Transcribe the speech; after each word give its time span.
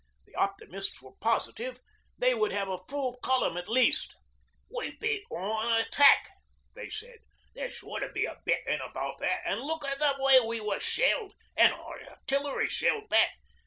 The 0.25 0.33
optimists 0.33 0.99
were 1.03 1.11
positive 1.21 1.79
they 2.17 2.33
would 2.33 2.51
have 2.51 2.67
a 2.69 2.79
full 2.89 3.17
column 3.17 3.55
at 3.55 3.69
least. 3.69 4.15
'We 4.71 4.95
beat 4.99 5.23
on 5.29 5.73
an 5.73 5.79
attack,' 5.81 6.27
they 6.73 6.89
said. 6.89 7.19
'There's 7.53 7.75
sure 7.75 7.99
to 7.99 8.09
be 8.09 8.25
a 8.25 8.41
bit 8.43 8.65
in 8.65 8.81
about 8.81 9.19
that. 9.19 9.41
And 9.45 9.61
look 9.61 9.85
at 9.85 9.99
the 9.99 10.15
way 10.17 10.39
we 10.39 10.59
were 10.59 10.79
shelled, 10.79 11.35
and 11.55 11.71
our 11.73 12.01
Artillery 12.01 12.67
shelled 12.67 13.09
back. 13.09 13.29